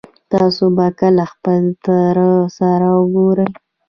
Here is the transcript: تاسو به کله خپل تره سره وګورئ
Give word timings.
تاسو 0.31 0.63
به 0.75 0.87
کله 0.99 1.25
خپل 1.33 1.61
تره 1.85 2.31
سره 2.57 2.89
وګورئ 2.99 3.49